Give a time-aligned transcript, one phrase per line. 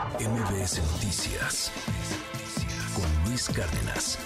[0.00, 1.70] MBS Noticias
[2.96, 4.16] con Luis Cárdenas.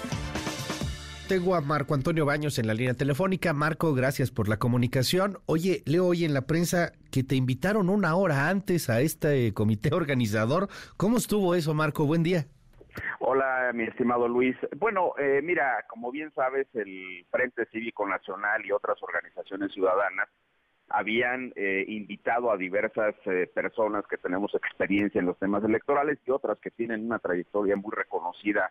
[1.28, 3.52] Tengo a Marco Antonio Baños en la línea telefónica.
[3.52, 5.38] Marco, gracias por la comunicación.
[5.46, 9.92] Oye, leo hoy en la prensa que te invitaron una hora antes a este comité
[9.92, 10.68] organizador.
[10.96, 12.06] ¿Cómo estuvo eso, Marco?
[12.06, 12.44] Buen día.
[13.18, 14.56] Hola, mi estimado Luis.
[14.76, 20.28] Bueno, eh, mira, como bien sabes, el Frente Cívico Nacional y otras organizaciones ciudadanas
[20.88, 26.30] habían eh, invitado a diversas eh, personas que tenemos experiencia en los temas electorales y
[26.30, 28.70] otras que tienen una trayectoria muy reconocida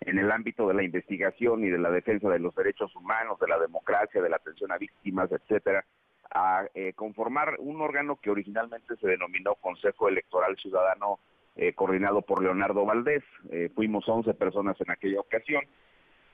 [0.00, 3.48] en el ámbito de la investigación y de la defensa de los derechos humanos, de
[3.48, 5.84] la democracia, de la atención a víctimas, etcétera,
[6.30, 11.18] a eh, conformar un órgano que originalmente se denominó Consejo Electoral Ciudadano
[11.76, 13.22] coordinado por Leonardo Valdés.
[13.76, 15.62] fuimos 11 personas en aquella ocasión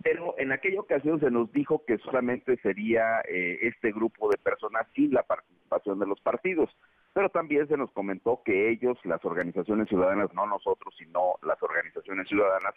[0.02, 4.86] pero en aquella ocasión se nos dijo que solamente sería eh, este grupo de personas
[4.94, 6.70] sin la participación de los partidos,
[7.12, 12.28] pero también se nos comentó que ellos, las organizaciones ciudadanas, no nosotros, sino las organizaciones
[12.28, 12.74] ciudadanas,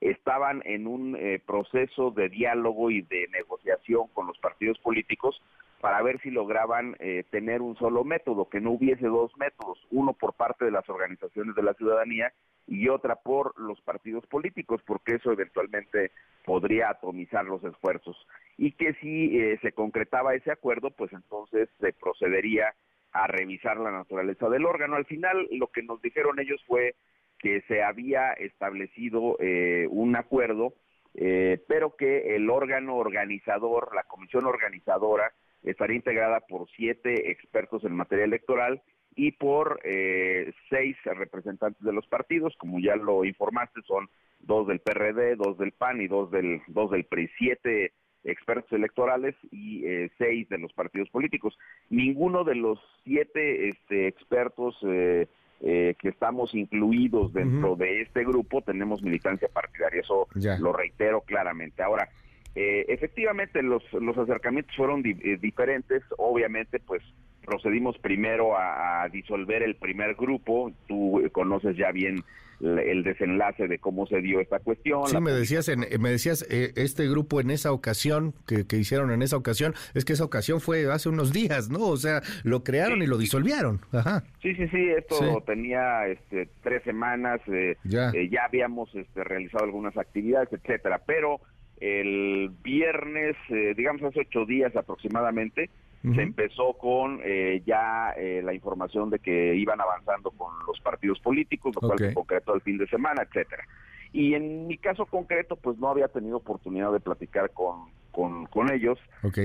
[0.00, 5.40] estaban en un eh, proceso de diálogo y de negociación con los partidos políticos
[5.86, 10.14] para ver si lograban eh, tener un solo método, que no hubiese dos métodos, uno
[10.14, 12.32] por parte de las organizaciones de la ciudadanía
[12.66, 16.10] y otra por los partidos políticos, porque eso eventualmente
[16.44, 18.16] podría atomizar los esfuerzos.
[18.58, 22.74] Y que si eh, se concretaba ese acuerdo, pues entonces se procedería
[23.12, 24.96] a revisar la naturaleza del órgano.
[24.96, 26.96] Al final, lo que nos dijeron ellos fue
[27.38, 30.74] que se había establecido eh, un acuerdo,
[31.14, 37.94] eh, pero que el órgano organizador, la comisión organizadora, estaría integrada por siete expertos en
[37.94, 38.82] materia electoral
[39.16, 44.08] y por eh, seis representantes de los partidos, como ya lo informaste, son
[44.40, 47.92] dos del PRD, dos del PAN y dos del, dos del PRI, siete
[48.24, 51.58] expertos electorales y eh, seis de los partidos políticos.
[51.88, 55.26] Ninguno de los siete este, expertos eh,
[55.60, 60.28] que estamos incluidos dentro de este grupo tenemos militancia partidaria, eso
[60.60, 61.82] lo reitero claramente.
[61.82, 62.10] Ahora,
[62.56, 67.02] efectivamente los, los acercamientos fueron diferentes, obviamente pues
[67.46, 70.72] procedimos primero a, disolver el primer grupo.
[70.88, 72.24] Tú conoces ya bien
[72.60, 75.06] el desenlace de cómo se dio esta cuestión.
[75.06, 79.22] Sí, me decías, en, me decías eh, este grupo en esa ocasión, que, hicieron en
[79.22, 81.80] esa ocasión, es que esa ocasión fue hace unos días, ¿no?
[81.80, 83.80] O sea, lo crearon y lo disolvieron.
[83.92, 84.24] Ajá.
[84.42, 88.10] Sí, sí, sí, esto tenía este, tres semanas, eh, ya.
[88.10, 91.40] Eh, ya habíamos este, realizado algunas actividades, etcétera, pero
[91.78, 93.36] el viernes,
[93.76, 95.70] digamos hace ocho días aproximadamente,
[96.14, 101.18] se empezó con eh, ya eh, la información de que iban avanzando con los partidos
[101.18, 103.64] políticos, lo cual se concretó el fin de semana, etcétera.
[104.12, 108.98] Y en mi caso concreto, pues no había tenido oportunidad de platicar con, con, ellos,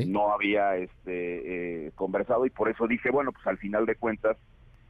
[0.07, 4.37] no había este, eh, conversado y por eso dije, bueno, pues al final de cuentas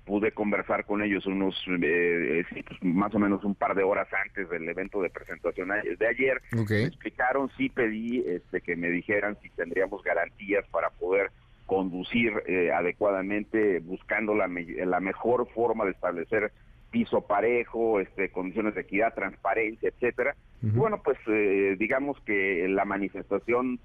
[0.06, 2.45] pude conversar con ellos unos, pues,
[2.81, 6.41] más o menos un par de horas antes del evento de presentación de ayer.
[6.51, 11.31] Me explicaron, sí pedí este, que me dijeran si tendríamos garantías para poder
[11.66, 16.51] conducir eh, adecuadamente, buscando la, la mejor forma de establecer
[16.91, 20.35] piso parejo, este, condiciones de equidad, transparencia, etcétera.
[20.61, 23.79] Bueno, pues eh, digamos que la manifestación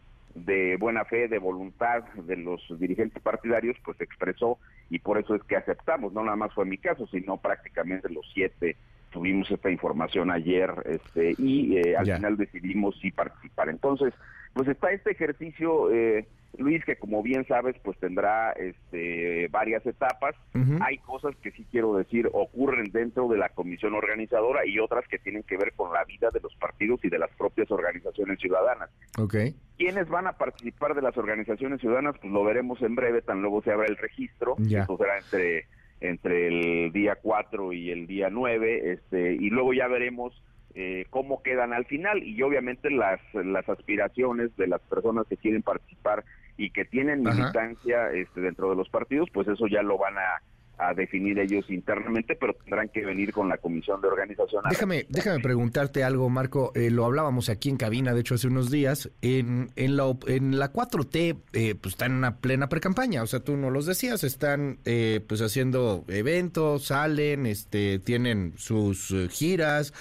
[0.45, 4.59] de buena fe, de voluntad de los dirigentes partidarios, pues se expresó
[4.91, 6.13] y por eso es que aceptamos.
[6.13, 8.77] No nada más fue mi caso, sino prácticamente los siete
[9.11, 13.71] tuvimos esta información ayer este, y eh, al final decidimos sí participar.
[13.71, 14.13] Entonces,
[14.53, 16.27] pues está este ejercicio eh,
[16.59, 20.35] Luis, que como bien sabes, pues tendrá este, varias etapas.
[20.81, 25.19] Hay cosas que sí quiero decir ocurren dentro de la comisión organizadora y otras que
[25.19, 28.91] tienen que ver con la vida de los partidos y de las propias organizaciones ciudadanas.
[29.19, 29.55] Okay.
[29.77, 32.17] ¿Quiénes van a participar de las organizaciones ciudadanas?
[32.21, 34.57] Pues lo veremos en breve, tan luego se abra el registro.
[34.59, 35.67] Eso será entre,
[36.01, 40.43] entre el día 4 y el día 9, este, y luego ya veremos
[40.75, 45.63] eh, cómo quedan al final y obviamente las, las aspiraciones de las personas que quieren
[45.63, 46.25] participar
[46.59, 50.43] y que tienen militancia este, dentro de los partidos, pues eso ya lo van a,
[50.79, 54.63] a definir ellos internamente, pero tendrán que venir con la comisión de organización.
[54.69, 56.73] Déjame, déjame preguntarte algo, Marco.
[56.75, 59.11] Eh, lo hablábamos aquí en cabina, de hecho, hace unos días.
[59.23, 63.23] En, en, la, en la 4T, eh, pues están en una plena precampaña.
[63.23, 69.15] O sea, tú no los decías, están eh, pues haciendo eventos, salen, este, tienen sus
[69.31, 69.95] giras,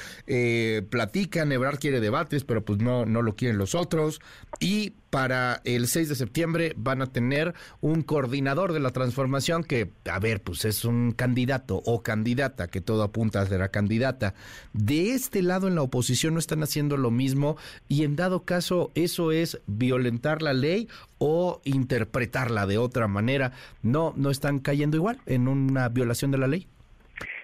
[0.90, 1.52] platican.
[1.52, 4.20] Ebrard quiere debates, pero pues no, no lo quieren los otros.
[4.60, 9.94] Y para el 6 de septiembre van a tener un coordinador de la transformación que,
[10.12, 14.34] a ver, pues es un candidato o candidata, que todo apunta a ser a candidata.
[14.74, 17.58] De este lado en la oposición no están haciendo lo mismo
[17.88, 23.52] y en dado caso eso es violentar la ley o interpretarla de otra manera.
[23.82, 26.68] No, no están cayendo igual en una violación de la ley.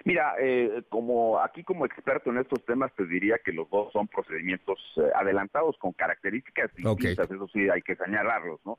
[0.04, 4.08] Mira, eh, como aquí como experto en estos temas te diría que los dos son
[4.08, 8.78] procedimientos eh, adelantados con características distintas, eso sí hay que señalarlos, ¿no?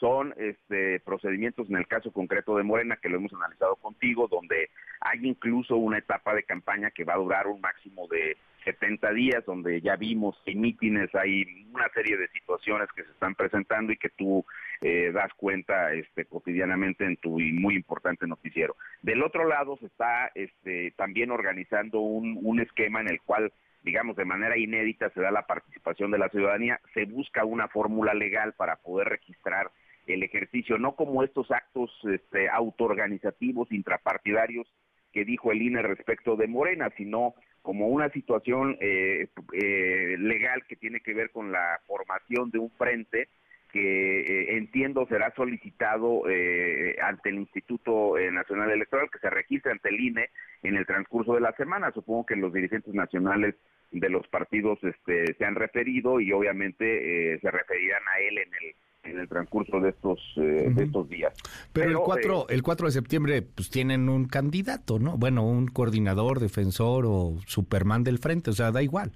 [0.00, 4.70] Son este, procedimientos en el caso concreto de Morena que lo hemos analizado contigo, donde
[5.00, 9.44] hay incluso una etapa de campaña que va a durar un máximo de 70 días,
[9.46, 13.96] donde ya vimos en mítines, hay una serie de situaciones que se están presentando y
[13.96, 14.44] que tú
[14.80, 18.76] eh, das cuenta este, cotidianamente en tu muy importante noticiero.
[19.02, 23.52] Del otro lado se está este, también organizando un, un esquema en el cual
[23.82, 28.12] digamos, de manera inédita se da la participación de la ciudadanía, se busca una fórmula
[28.12, 29.70] legal para poder registrar
[30.08, 34.66] el ejercicio, no como estos actos este, autoorganizativos intrapartidarios
[35.12, 40.76] que dijo el INE respecto de Morena, sino como una situación eh, eh, legal que
[40.76, 43.28] tiene que ver con la formación de un frente
[43.72, 46.22] que eh, entiendo será solicitado
[47.02, 50.30] ante el Instituto Nacional Electoral, que se registre ante el INE
[50.62, 51.92] en el transcurso de la semana.
[51.92, 53.54] Supongo que los dirigentes nacionales
[53.90, 58.74] de los partidos este, se han referido y obviamente se referirán a él en el
[59.10, 61.34] en el transcurso de estos eh, de estos días.
[61.72, 65.16] Pero, el 4 eh, el 4 de septiembre pues tienen un candidato, ¿no?
[65.16, 69.12] Bueno, un coordinador, defensor o Superman del frente, o sea, da igual.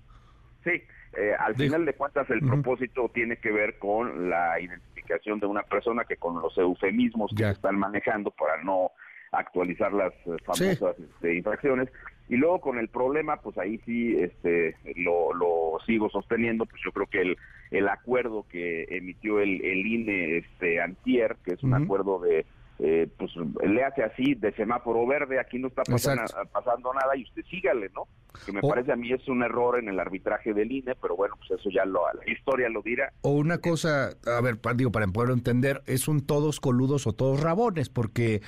[0.64, 0.82] Sí,
[1.14, 5.62] eh, al final de cuentas el propósito tiene que ver con la identificación de una
[5.62, 8.92] persona que con los eufemismos que se están manejando para no
[9.32, 10.12] actualizar las
[10.44, 11.88] famosas este, infracciones.
[12.28, 16.92] Y luego con el problema, pues ahí sí este, lo, lo sigo sosteniendo, pues yo
[16.92, 17.36] creo que el,
[17.70, 22.46] el acuerdo que emitió el, el INE este, antier, que es un acuerdo de,
[22.78, 23.30] eh, pues
[23.64, 27.90] le hace así, de semáforo verde, aquí no está pasando, pasando nada y usted sígale,
[27.94, 28.08] ¿no?
[28.46, 31.36] Que me parece a mí es un error en el arbitraje del INE, pero bueno,
[31.36, 33.12] pues eso ya lo, la historia lo dirá.
[33.22, 37.42] O una cosa, a ver, digo, para poder entender, es un todos coludos o todos
[37.42, 38.40] rabones, porque eh,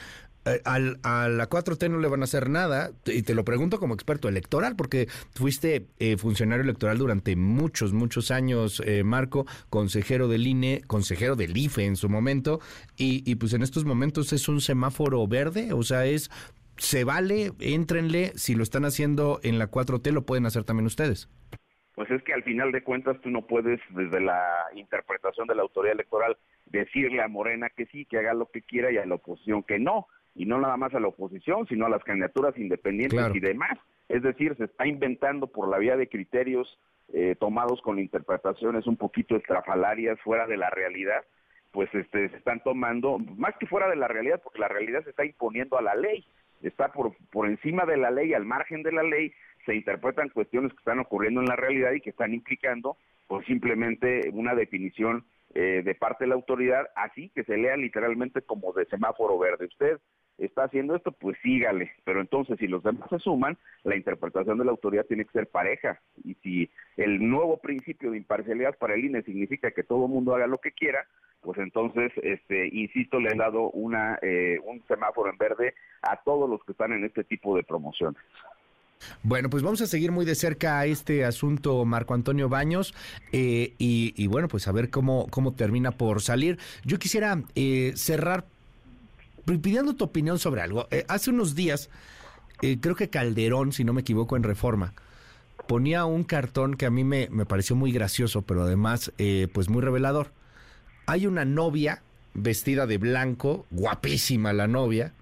[0.65, 3.95] al, a la 4T no le van a hacer nada, y te lo pregunto como
[3.95, 10.47] experto electoral, porque fuiste eh, funcionario electoral durante muchos, muchos años, eh, Marco, consejero del
[10.47, 12.61] INE, consejero del IFE en su momento,
[12.97, 16.31] y, y pues en estos momentos es un semáforo verde, o sea, es,
[16.77, 21.29] se vale, éntrenle, si lo están haciendo en la 4T, lo pueden hacer también ustedes
[21.95, 24.43] pues es que al final de cuentas tú no puedes desde la
[24.75, 26.37] interpretación de la autoridad electoral
[26.67, 29.79] decirle a Morena que sí, que haga lo que quiera y a la oposición que
[29.79, 33.79] no y no nada más a la oposición, sino a las candidaturas independientes y demás.
[34.09, 36.79] Es decir, se está inventando por la vía de criterios
[37.13, 41.23] eh, tomados con interpretaciones un poquito estrafalarias, fuera de la realidad,
[41.71, 45.11] pues este, se están tomando, más que fuera de la realidad, porque la realidad se
[45.11, 46.25] está imponiendo a la ley,
[46.63, 49.33] está por, por encima de la ley, al margen de la ley,
[49.67, 52.97] se interpretan cuestiones que están ocurriendo en la realidad y que están implicando
[53.27, 58.43] pues simplemente una definición eh, de parte de la autoridad, así que se lea literalmente
[58.43, 59.67] como de semáforo verde.
[59.67, 59.99] Usted
[60.39, 61.93] está haciendo esto, pues sígale.
[62.05, 65.49] Pero entonces, si los demás se suman, la interpretación de la autoridad tiene que ser
[65.49, 66.01] pareja.
[66.25, 70.47] Y si el nuevo principio de imparcialidad para el INE significa que todo mundo haga
[70.47, 71.07] lo que quiera,
[71.41, 76.49] pues entonces, este, insisto, le han dado una, eh, un semáforo en verde a todos
[76.49, 78.21] los que están en este tipo de promociones.
[79.23, 82.95] Bueno, pues vamos a seguir muy de cerca a este asunto, Marco Antonio Baños,
[83.33, 86.59] eh, y, bueno, pues a ver cómo, cómo termina por salir.
[86.85, 88.47] Yo quisiera eh, cerrar
[89.45, 90.89] pidiendo tu opinión sobre algo.
[90.91, 91.91] Eh, hace unos días,
[92.63, 94.95] eh, creo que Calderón, si no me equivoco, en Reforma,
[95.67, 99.69] ponía un cartón que a mí me, me pareció muy gracioso, pero además, eh, pues
[99.69, 100.33] muy revelador.
[101.07, 102.03] Hay una novia
[102.35, 105.13] vestida de blanco, guapísima la novia,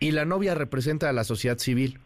[0.00, 2.00] y la novia representa a la sociedad civil.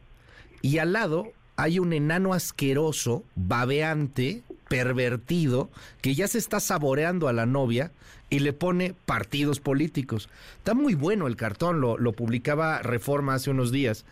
[0.62, 5.70] Y al lado hay un enano asqueroso, babeante, pervertido,
[6.00, 7.92] que ya se está saboreando a la novia
[8.30, 10.28] y le pone partidos políticos.
[10.58, 14.04] Está muy bueno el cartón, lo, lo publicaba Reforma hace unos días.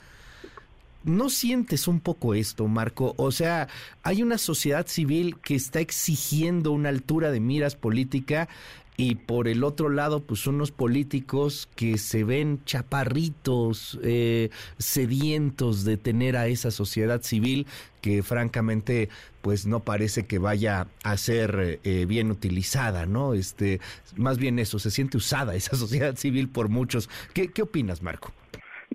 [1.04, 3.14] ¿No sientes un poco esto, Marco?
[3.18, 3.68] O sea,
[4.02, 8.48] hay una sociedad civil que está exigiendo una altura de miras política
[8.96, 15.96] y por el otro lado, pues unos políticos que se ven chaparritos, eh, sedientos de
[15.96, 17.66] tener a esa sociedad civil
[18.00, 19.08] que francamente
[19.42, 23.34] pues no parece que vaya a ser eh, bien utilizada, ¿no?
[23.34, 23.80] Este,
[24.16, 27.08] más bien eso, se siente usada esa sociedad civil por muchos.
[27.34, 28.32] ¿Qué, qué opinas, Marco?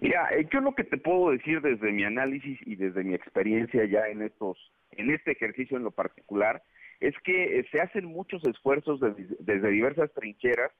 [0.01, 3.83] Mira, eh, yo lo que te puedo decir desde mi análisis y desde mi experiencia
[3.85, 4.57] ya en estos,
[4.91, 6.63] en este ejercicio en lo particular,
[6.99, 10.71] es que eh, se hacen muchos esfuerzos desde diversas trincheras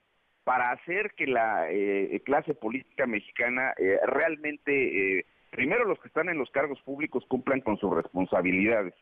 [0.44, 6.38] para hacer que la eh, clase política mexicana eh, realmente, primero los que están en
[6.38, 8.94] los cargos públicos cumplan con sus responsabilidades.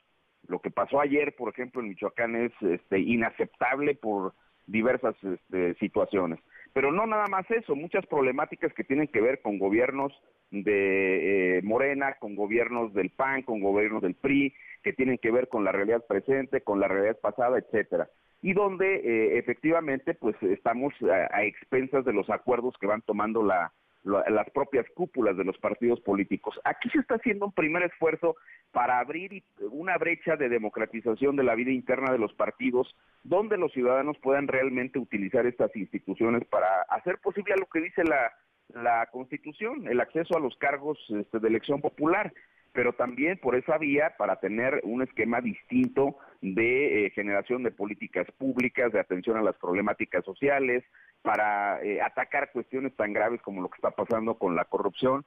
[0.47, 4.35] Lo que pasó ayer, por ejemplo, en Michoacán es este, inaceptable por
[4.67, 6.39] diversas este, situaciones.
[6.73, 10.13] Pero no nada más eso, muchas problemáticas que tienen que ver con gobiernos
[10.51, 15.49] de eh, Morena, con gobiernos del PAN, con gobiernos del PRI, que tienen que ver
[15.49, 18.09] con la realidad presente, con la realidad pasada, etcétera.
[18.41, 23.73] Y donde eh, efectivamente pues estamos a, expensas de los acuerdos que van tomando la,
[24.09, 26.59] las propias cúpulas de los partidos políticos.
[26.65, 28.37] Aquí se está haciendo un primer esfuerzo
[28.73, 33.73] para abrir una brecha de democratización de la vida interna de los partidos, donde los
[33.73, 38.33] ciudadanos puedan realmente utilizar estas instituciones para hacer posible lo que dice la,
[38.75, 42.33] la Constitución, el acceso a los cargos este, de elección popular,
[42.73, 48.27] pero también por esa vía para tener un esquema distinto de eh, generación de políticas
[48.39, 50.85] públicas, de atención a las problemáticas sociales,
[51.23, 55.25] para eh, atacar cuestiones tan graves como lo que está pasando con la corrupción.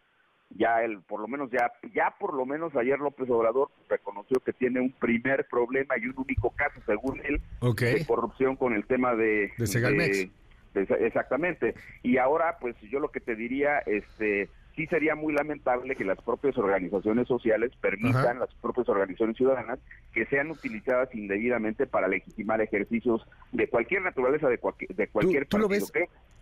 [0.53, 4.51] Ya el, por lo menos ya, ya por lo menos ayer López Obrador reconoció que
[4.51, 7.41] tiene un primer problema y un único caso, según él,
[7.77, 10.29] de corrupción con el tema de, de
[10.73, 11.75] Exactamente.
[12.03, 16.21] Y ahora, pues yo lo que te diría, este, sí sería muy lamentable que las
[16.21, 19.79] propias organizaciones sociales permitan, las propias organizaciones ciudadanas,
[20.13, 24.59] que sean utilizadas indebidamente para legitimar ejercicios de cualquier naturaleza, de,
[24.89, 25.59] de cualquier ¿Tú, partido.
[25.59, 25.91] Lo ves,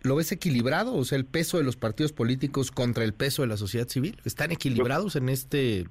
[0.02, 0.94] ¿Lo ves equilibrado?
[0.94, 4.20] O sea, el peso de los partidos políticos contra el peso de la sociedad civil.
[4.24, 5.86] ¿Están equilibrados en este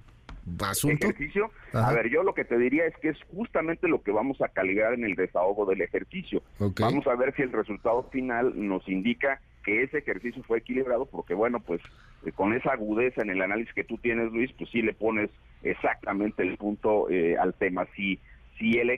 [0.60, 1.08] asunto?
[1.08, 1.52] Ejercicio.
[1.74, 4.48] A ver, yo lo que te diría es que es justamente lo que vamos a
[4.48, 6.42] calibrar en el desahogo del ejercicio.
[6.80, 11.34] Vamos a ver si el resultado final nos indica que ese ejercicio fue equilibrado, porque
[11.34, 11.82] bueno, pues
[12.26, 15.30] eh, con esa agudeza en el análisis que tú tienes, Luis, pues sí le pones
[15.64, 17.86] exactamente el punto eh, al tema.
[17.96, 18.20] Si
[18.60, 18.90] si, el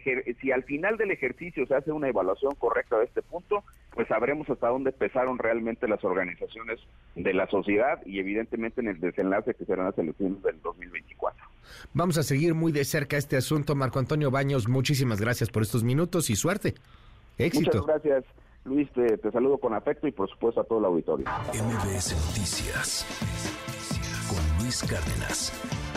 [0.41, 3.63] si al final del ejercicio se hace una evaluación correcta de este punto,
[3.93, 6.79] pues sabremos hasta dónde pesaron realmente las organizaciones
[7.15, 11.45] de la sociedad y evidentemente en el desenlace que serán las elecciones del 2024.
[11.93, 13.75] Vamos a seguir muy de cerca este asunto.
[13.75, 16.73] Marco Antonio Baños, muchísimas gracias por estos minutos y suerte.
[17.37, 17.85] Éxito.
[17.85, 18.40] Muchas gracias.
[18.63, 21.25] Luis, te, saludo con afecto y por supuesto a todo el auditorio.
[21.53, 23.05] MBS Noticias
[24.29, 25.90] con Luis Cárdenas.